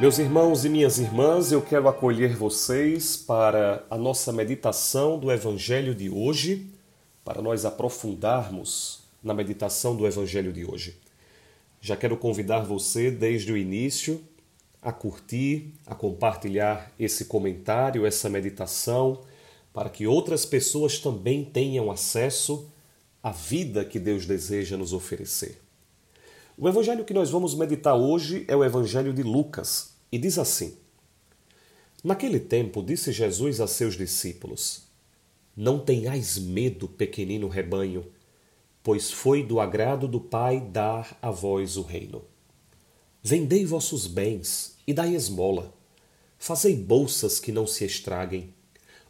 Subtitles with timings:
[0.00, 5.92] Meus irmãos e minhas irmãs, eu quero acolher vocês para a nossa meditação do Evangelho
[5.92, 6.70] de hoje,
[7.24, 10.96] para nós aprofundarmos na meditação do Evangelho de hoje.
[11.80, 14.22] Já quero convidar você desde o início
[14.80, 19.22] a curtir, a compartilhar esse comentário, essa meditação,
[19.74, 22.70] para que outras pessoas também tenham acesso
[23.20, 25.60] à vida que Deus deseja nos oferecer.
[26.60, 30.76] O evangelho que nós vamos meditar hoje é o evangelho de Lucas e diz assim:
[32.02, 34.82] Naquele tempo disse Jesus a seus discípulos:
[35.56, 38.04] Não tenhais medo, pequenino rebanho,
[38.82, 42.24] pois foi do agrado do Pai dar a vós o reino.
[43.22, 45.72] Vendei vossos bens e dai esmola.
[46.40, 48.52] Fazei bolsas que não se estraguem,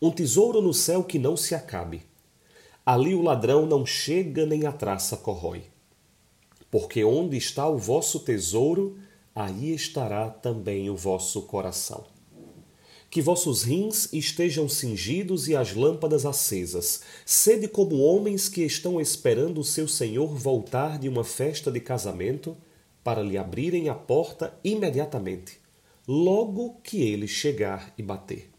[0.00, 2.04] um tesouro no céu que não se acabe.
[2.86, 5.73] Ali o ladrão não chega nem a traça corrói
[6.74, 8.98] porque onde está o vosso tesouro,
[9.32, 12.04] aí estará também o vosso coração.
[13.08, 17.02] Que vossos rins estejam cingidos e as lâmpadas acesas.
[17.24, 22.56] Sede como homens que estão esperando o seu senhor voltar de uma festa de casamento,
[23.04, 25.60] para lhe abrirem a porta imediatamente,
[26.08, 28.50] logo que ele chegar e bater.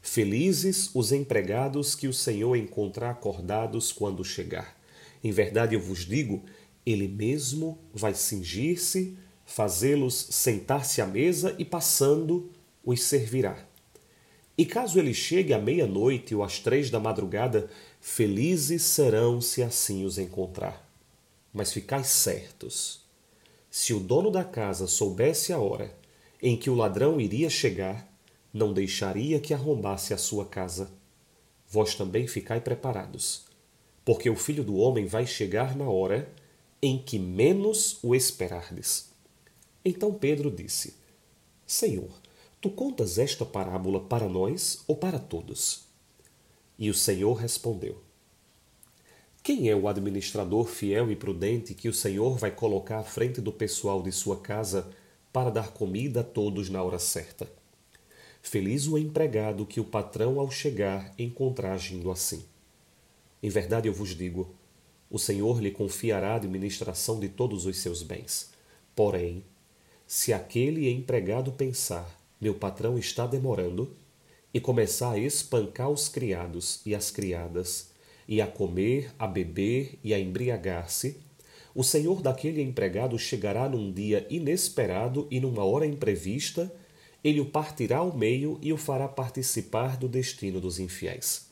[0.00, 4.74] Felizes os empregados que o Senhor encontrar acordados quando chegar.
[5.22, 6.42] Em verdade eu vos digo
[6.86, 12.48] ele mesmo vai cingir-se, fazê-los sentar-se à mesa e, passando,
[12.84, 13.58] os servirá.
[14.56, 17.68] E caso ele chegue à meia-noite ou às três da madrugada,
[18.00, 20.88] felizes serão se assim os encontrar.
[21.52, 23.04] Mas ficais certos:
[23.70, 25.92] se o dono da casa soubesse a hora
[26.40, 28.08] em que o ladrão iria chegar,
[28.52, 30.90] não deixaria que arrombasse a sua casa.
[31.68, 33.44] Vós também ficai preparados,
[34.04, 36.30] porque o filho do homem vai chegar na hora
[36.86, 39.10] em que menos o esperardes.
[39.84, 40.94] Então Pedro disse:
[41.66, 42.10] Senhor,
[42.60, 45.84] tu contas esta parábola para nós ou para todos?
[46.78, 48.00] E o Senhor respondeu:
[49.42, 53.52] Quem é o administrador fiel e prudente que o Senhor vai colocar à frente do
[53.52, 54.88] pessoal de sua casa
[55.32, 57.50] para dar comida a todos na hora certa?
[58.40, 62.44] Feliz o empregado que o patrão, ao chegar, encontrar agindo assim.
[63.42, 64.54] Em verdade eu vos digo,
[65.16, 68.50] o Senhor lhe confiará a administração de todos os seus bens.
[68.94, 69.42] Porém,
[70.06, 73.96] se aquele empregado pensar, meu patrão está demorando,
[74.52, 77.88] e começar a espancar os criados e as criadas,
[78.28, 81.16] e a comer, a beber e a embriagar-se,
[81.74, 86.70] o senhor daquele empregado chegará num dia inesperado e numa hora imprevista,
[87.24, 91.45] ele o partirá ao meio e o fará participar do destino dos infiéis.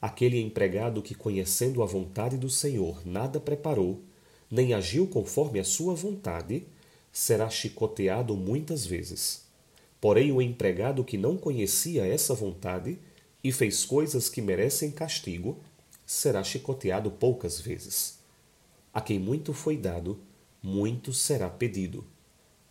[0.00, 4.00] Aquele empregado que, conhecendo a vontade do Senhor, nada preparou,
[4.50, 6.64] nem agiu conforme a sua vontade,
[7.12, 9.42] será chicoteado muitas vezes.
[10.00, 12.98] Porém, o empregado que não conhecia essa vontade
[13.42, 15.58] e fez coisas que merecem castigo,
[16.06, 18.18] será chicoteado poucas vezes.
[18.94, 20.18] A quem muito foi dado,
[20.62, 22.04] muito será pedido.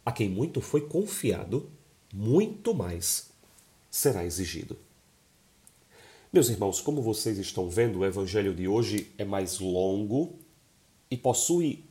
[0.06, 1.70] A quem muito foi confiado,
[2.14, 3.30] muito mais
[3.92, 4.78] será exigido.
[6.32, 10.36] Meus irmãos, como vocês estão vendo, o evangelho de hoje é mais longo
[11.10, 11.86] e possui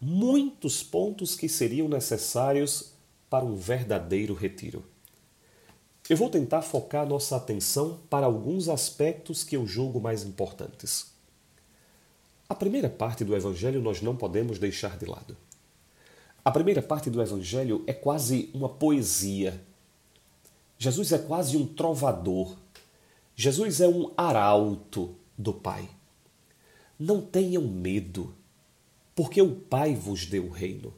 [0.00, 2.92] muitos pontos que seriam necessários
[3.28, 4.82] para um verdadeiro retiro.
[6.08, 11.12] Eu vou tentar focar nossa atenção para alguns aspectos que eu julgo mais importantes.
[12.48, 15.36] A primeira parte do Evangelho nós não podemos deixar de lado.
[16.42, 19.60] A primeira parte do Evangelho é quase uma poesia.
[20.78, 22.56] Jesus é quase um trovador
[23.40, 25.88] Jesus é um arauto do Pai.
[26.98, 28.34] Não tenham medo,
[29.14, 30.92] porque o Pai vos deu o reino.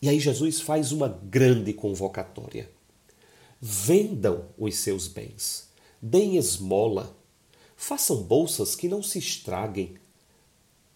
[0.00, 2.70] E aí Jesus faz uma grande convocatória.
[3.60, 5.68] Vendam os seus bens,
[6.00, 7.16] deem esmola,
[7.76, 9.96] façam bolsas que não se estraguem,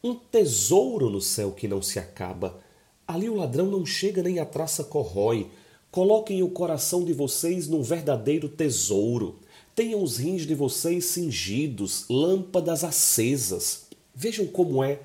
[0.05, 2.61] um tesouro no céu que não se acaba.
[3.09, 5.51] Ali o ladrão não chega nem a traça corrói.
[5.91, 9.41] Coloquem o coração de vocês num verdadeiro tesouro.
[9.75, 13.87] Tenham os rins de vocês cingidos, lâmpadas acesas.
[14.15, 15.01] Vejam como é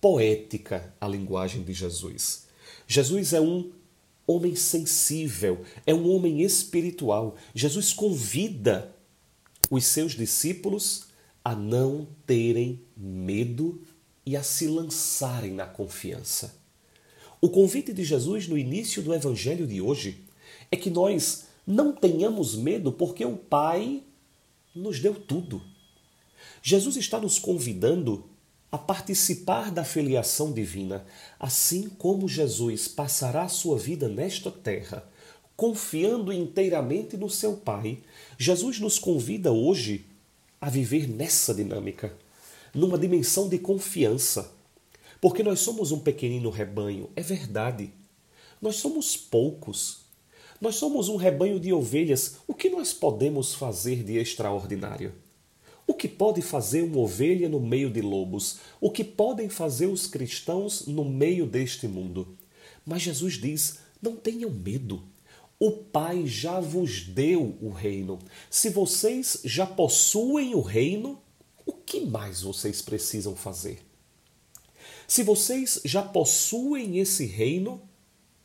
[0.00, 2.46] poética a linguagem de Jesus.
[2.86, 3.70] Jesus é um
[4.26, 7.36] homem sensível, é um homem espiritual.
[7.54, 8.94] Jesus convida
[9.70, 11.06] os seus discípulos
[11.44, 13.82] a não terem medo
[14.24, 16.54] e a se lançarem na confiança.
[17.40, 20.24] O convite de Jesus no início do evangelho de hoje
[20.70, 24.02] é que nós não tenhamos medo porque o Pai
[24.74, 25.62] nos deu tudo.
[26.62, 28.28] Jesus está nos convidando
[28.72, 31.04] a participar da filiação divina,
[31.38, 35.08] assim como Jesus passará sua vida nesta terra
[35.56, 37.98] confiando inteiramente no seu Pai,
[38.38, 40.04] Jesus nos convida hoje
[40.60, 42.16] a viver nessa dinâmica,
[42.74, 44.52] numa dimensão de confiança.
[45.20, 47.92] Porque nós somos um pequenino rebanho, é verdade.
[48.60, 50.03] Nós somos poucos.
[50.60, 52.36] Nós somos um rebanho de ovelhas.
[52.46, 55.12] O que nós podemos fazer de extraordinário?
[55.86, 58.58] O que pode fazer uma ovelha no meio de lobos?
[58.80, 62.36] O que podem fazer os cristãos no meio deste mundo?
[62.86, 65.02] Mas Jesus diz: não tenham medo.
[65.58, 68.18] O Pai já vos deu o reino.
[68.50, 71.20] Se vocês já possuem o reino,
[71.64, 73.78] o que mais vocês precisam fazer?
[75.06, 77.80] Se vocês já possuem esse reino,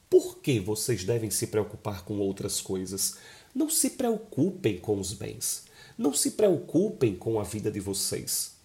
[0.10, 3.18] por que vocês devem se preocupar com outras coisas?
[3.54, 5.66] Não se preocupem com os bens.
[5.98, 8.56] Não se preocupem com a vida de vocês.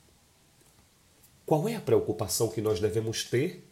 [1.45, 3.69] Qual é a preocupação que nós devemos ter?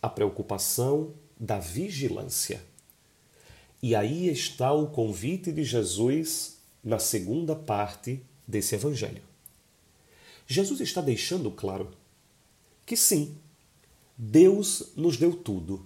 [0.00, 2.62] A preocupação da vigilância.
[3.82, 9.22] E aí está o convite de Jesus na segunda parte desse evangelho.
[10.46, 11.90] Jesus está deixando claro
[12.86, 13.36] que sim,
[14.16, 15.84] Deus nos deu tudo.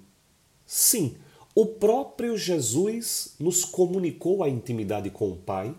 [0.74, 1.18] Sim,
[1.54, 5.76] o próprio Jesus nos comunicou a intimidade com o Pai,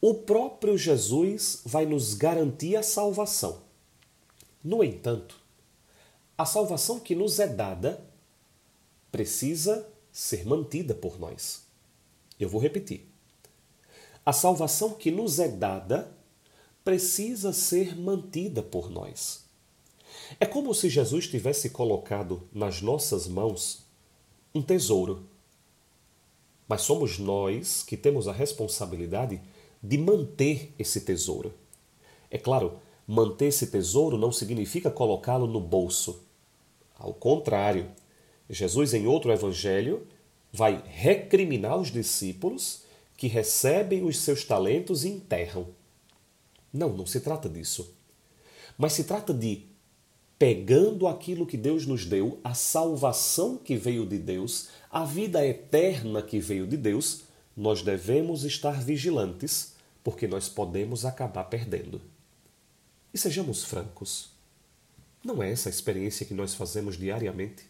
[0.00, 3.60] o próprio Jesus vai nos garantir a salvação.
[4.64, 5.38] No entanto,
[6.38, 8.02] a salvação que nos é dada
[9.12, 11.66] precisa ser mantida por nós.
[12.38, 13.12] Eu vou repetir.
[14.24, 16.16] A salvação que nos é dada
[16.82, 19.44] precisa ser mantida por nós.
[20.40, 23.89] É como se Jesus tivesse colocado nas nossas mãos
[24.54, 25.24] um tesouro.
[26.68, 29.40] Mas somos nós que temos a responsabilidade
[29.82, 31.52] de manter esse tesouro.
[32.30, 36.22] É claro, manter esse tesouro não significa colocá-lo no bolso.
[36.98, 37.90] Ao contrário,
[38.48, 40.06] Jesus, em outro evangelho,
[40.52, 42.82] vai recriminar os discípulos
[43.16, 45.68] que recebem os seus talentos e enterram.
[46.72, 47.94] Não, não se trata disso.
[48.78, 49.64] Mas se trata de
[50.40, 56.22] pegando aquilo que Deus nos deu, a salvação que veio de Deus, a vida eterna
[56.22, 62.00] que veio de Deus, nós devemos estar vigilantes, porque nós podemos acabar perdendo.
[63.12, 64.30] E sejamos francos,
[65.22, 67.64] não é essa a experiência que nós fazemos diariamente?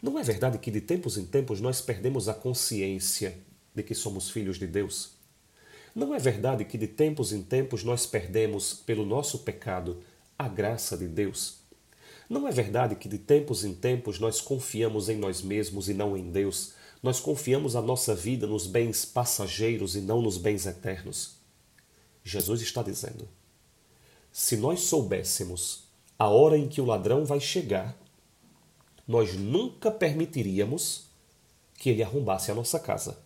[0.00, 3.36] Não é verdade que de tempos em tempos nós perdemos a consciência
[3.74, 5.16] de que somos filhos de Deus?
[5.96, 10.00] Não é verdade que de tempos em tempos nós perdemos, pelo nosso pecado,
[10.38, 11.58] a graça de Deus?
[12.28, 16.16] Não é verdade que de tempos em tempos nós confiamos em nós mesmos e não
[16.16, 16.72] em Deus?
[17.02, 21.36] Nós confiamos a nossa vida nos bens passageiros e não nos bens eternos?
[22.24, 23.28] Jesus está dizendo:
[24.32, 25.84] se nós soubéssemos
[26.18, 27.96] a hora em que o ladrão vai chegar,
[29.06, 31.04] nós nunca permitiríamos
[31.78, 33.18] que ele arrombasse a nossa casa.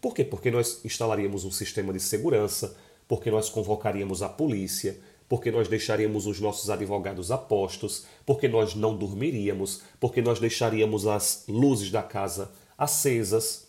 [0.00, 0.24] Por quê?
[0.24, 2.76] Porque nós instalaríamos um sistema de segurança,
[3.06, 8.74] porque nós convocaríamos a polícia, porque nós deixaríamos os nossos advogados a postos, porque nós
[8.74, 13.66] não dormiríamos, porque nós deixaríamos as luzes da casa acesas.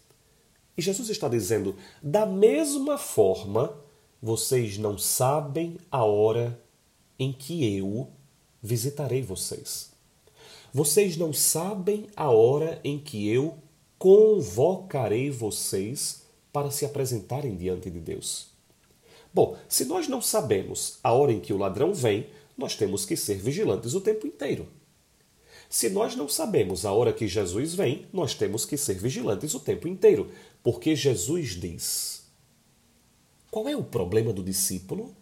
[0.77, 3.75] E Jesus está dizendo: da mesma forma,
[4.21, 6.61] vocês não sabem a hora
[7.17, 8.09] em que eu
[8.61, 9.91] visitarei vocês.
[10.73, 13.57] Vocês não sabem a hora em que eu
[13.97, 16.23] convocarei vocês
[16.53, 18.48] para se apresentarem diante de Deus.
[19.33, 23.15] Bom, se nós não sabemos a hora em que o ladrão vem, nós temos que
[23.15, 24.67] ser vigilantes o tempo inteiro.
[25.69, 29.59] Se nós não sabemos a hora que Jesus vem, nós temos que ser vigilantes o
[29.59, 30.31] tempo inteiro,
[30.63, 32.23] porque Jesus diz.
[33.51, 35.15] Qual é o problema do discípulo?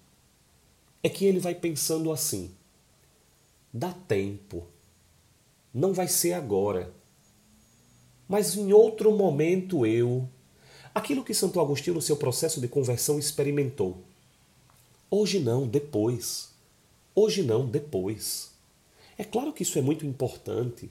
[1.04, 2.52] É que ele vai pensando assim:
[3.74, 4.66] dá tempo,
[5.74, 6.94] não vai ser agora.
[8.28, 10.28] Mas em outro momento eu.
[10.98, 14.02] Aquilo que Santo Agostinho, no seu processo de conversão, experimentou.
[15.12, 16.50] Hoje não, depois.
[17.14, 18.50] Hoje não, depois.
[19.16, 20.90] É claro que isso é muito importante.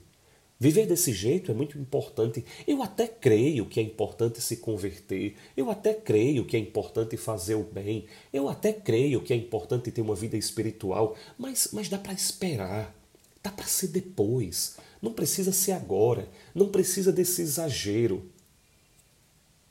[0.57, 2.45] Viver desse jeito é muito importante.
[2.65, 5.35] Eu até creio que é importante se converter.
[5.57, 8.05] Eu até creio que é importante fazer o bem.
[8.31, 11.17] Eu até creio que é importante ter uma vida espiritual.
[11.37, 12.95] Mas, mas dá para esperar.
[13.43, 14.77] Dá para ser depois.
[15.01, 16.29] Não precisa ser agora.
[16.55, 18.31] Não precisa desse exagero.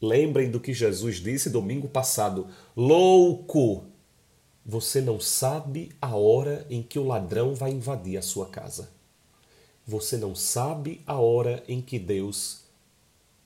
[0.00, 3.84] Lembrem do que Jesus disse domingo passado: Louco!
[4.64, 8.90] Você não sabe a hora em que o ladrão vai invadir a sua casa.
[9.86, 12.64] Você não sabe a hora em que Deus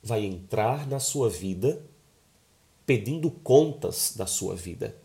[0.02, 1.82] vai entrar na sua vida
[2.86, 4.96] pedindo contas da sua vida.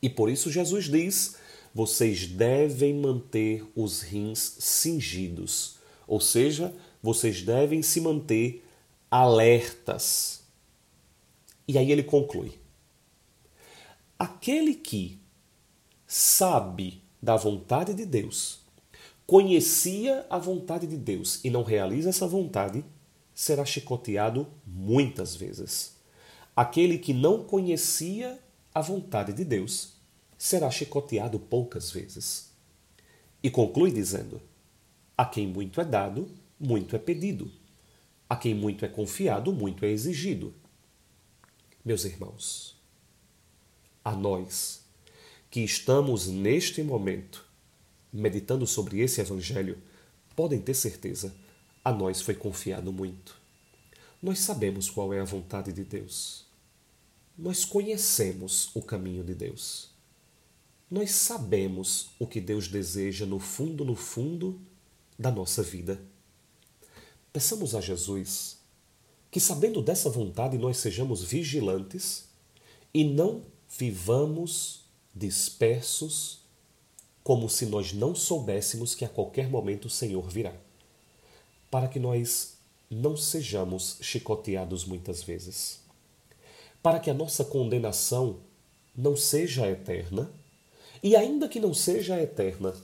[0.00, 1.36] E por isso Jesus diz
[1.74, 5.76] vocês devem manter os rins cingidos,
[6.06, 8.64] ou seja, vocês devem se manter
[9.10, 10.37] alertas.
[11.68, 12.58] E aí ele conclui:
[14.18, 15.20] aquele que
[16.06, 18.60] sabe da vontade de Deus,
[19.26, 22.82] conhecia a vontade de Deus e não realiza essa vontade,
[23.34, 25.96] será chicoteado muitas vezes.
[26.56, 28.40] Aquele que não conhecia
[28.74, 29.92] a vontade de Deus
[30.38, 32.50] será chicoteado poucas vezes.
[33.42, 34.40] E conclui dizendo:
[35.16, 37.50] A quem muito é dado, muito é pedido.
[38.28, 40.54] A quem muito é confiado, muito é exigido.
[41.88, 42.76] Meus irmãos,
[44.04, 44.82] a nós
[45.50, 47.46] que estamos neste momento
[48.12, 49.78] meditando sobre esse Evangelho,
[50.36, 51.34] podem ter certeza,
[51.82, 53.40] a nós foi confiado muito.
[54.22, 56.44] Nós sabemos qual é a vontade de Deus.
[57.38, 59.88] Nós conhecemos o caminho de Deus.
[60.90, 64.60] Nós sabemos o que Deus deseja no fundo, no fundo
[65.18, 65.98] da nossa vida.
[67.32, 68.57] Peçamos a Jesus
[69.30, 72.24] que, sabendo dessa vontade, nós sejamos vigilantes
[72.92, 74.80] e não vivamos
[75.14, 76.40] dispersos,
[77.22, 80.54] como se nós não soubéssemos que a qualquer momento o Senhor virá,
[81.70, 82.54] para que nós
[82.90, 85.80] não sejamos chicoteados muitas vezes,
[86.82, 88.38] para que a nossa condenação
[88.96, 90.30] não seja eterna,
[91.02, 92.74] e ainda que não seja eterna,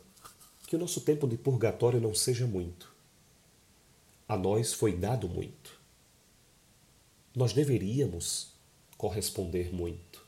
[0.67, 2.93] que o nosso tempo de purgatório não seja muito.
[4.29, 5.74] A nós foi dado muito.
[7.35, 8.49] Nós deveríamos
[8.97, 10.25] corresponder muito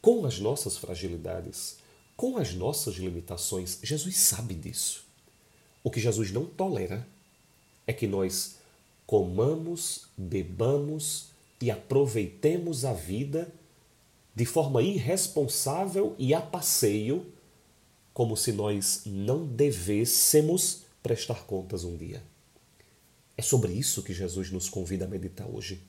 [0.00, 1.78] com as nossas fragilidades,
[2.16, 3.78] com as nossas limitações.
[3.82, 5.04] Jesus sabe disso.
[5.82, 7.06] O que Jesus não tolera
[7.86, 8.56] é que nós
[9.06, 11.28] comamos, bebamos
[11.60, 13.52] e aproveitemos a vida
[14.34, 17.26] de forma irresponsável e a passeio,
[18.12, 22.22] como se nós não devêssemos prestar contas um dia.
[23.36, 25.80] É sobre isso que Jesus nos convida a meditar hoje.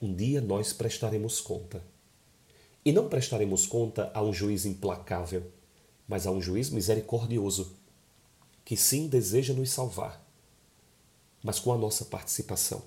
[0.00, 1.82] Um dia nós prestaremos conta.
[2.84, 5.50] E não prestaremos conta a um juiz implacável,
[6.06, 7.74] mas a um juiz misericordioso,
[8.64, 10.22] que sim deseja nos salvar,
[11.42, 12.82] mas com a nossa participação.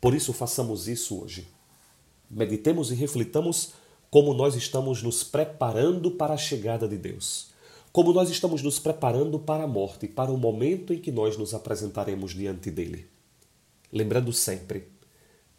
[0.00, 1.48] Por isso, façamos isso hoje.
[2.30, 3.72] Meditemos e reflitamos
[4.10, 7.50] como nós estamos nos preparando para a chegada de Deus,
[7.92, 11.52] como nós estamos nos preparando para a morte, para o momento em que nós nos
[11.52, 13.08] apresentaremos diante dele.
[13.92, 14.88] Lembrando sempre,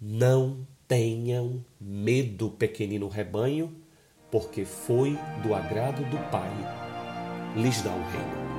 [0.01, 3.73] não tenham medo, pequenino rebanho,
[4.31, 6.49] porque foi do agrado do Pai
[7.55, 8.50] lhes dar o reino.